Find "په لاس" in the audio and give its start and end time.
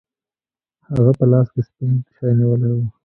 1.17-1.47